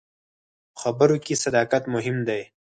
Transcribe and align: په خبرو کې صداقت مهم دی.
په 0.73 0.77
خبرو 0.81 1.15
کې 1.25 1.41
صداقت 1.43 1.83
مهم 1.95 2.17
دی. 2.27 2.41